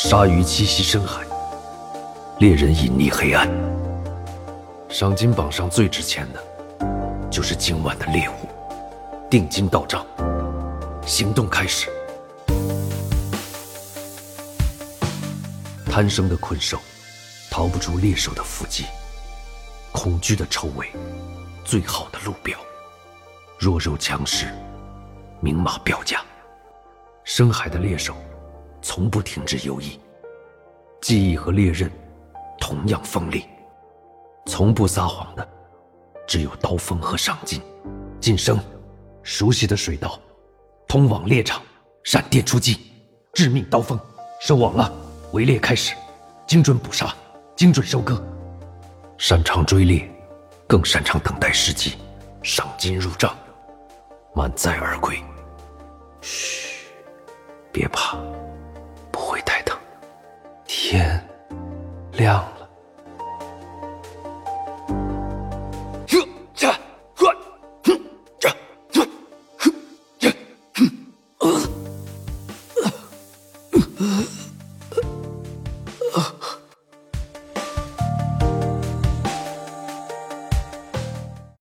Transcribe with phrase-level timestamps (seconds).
[0.00, 1.26] 鲨鱼栖息深海，
[2.38, 3.50] 猎人隐匿黑暗。
[4.88, 8.48] 赏金榜上最值钱的，就是今晚的猎物。
[9.28, 10.06] 定金到账，
[11.04, 11.88] 行动开始。
[15.90, 16.78] 贪生的困兽，
[17.50, 18.84] 逃不出猎手的伏击。
[19.90, 20.92] 恐惧的臭味，
[21.64, 22.56] 最好的路标。
[23.58, 24.46] 弱肉强食，
[25.40, 26.20] 明码标价。
[27.24, 28.14] 深海的猎手。
[28.88, 29.98] 从不停止游弋，
[31.02, 31.90] 记忆和猎刃
[32.58, 33.44] 同样锋利，
[34.46, 35.46] 从不撒谎的
[36.26, 37.60] 只有刀锋和赏金。
[38.18, 38.58] 晋升，
[39.22, 40.18] 熟悉的水道，
[40.88, 41.60] 通往猎场，
[42.02, 42.78] 闪电出击，
[43.34, 44.00] 致命刀锋，
[44.40, 44.90] 收网了，
[45.32, 45.94] 围猎开始，
[46.46, 47.14] 精准捕杀，
[47.54, 48.26] 精准收割。
[49.18, 50.10] 擅长追猎，
[50.66, 51.98] 更擅长等待时机，
[52.42, 53.36] 赏金入账，
[54.34, 55.22] 满载而归。
[56.22, 56.88] 嘘，
[57.70, 58.18] 别怕。
[62.18, 62.68] 亮了。
[71.38, 71.50] 呃，
[72.82, 72.90] 呃，
[73.98, 74.47] 呃。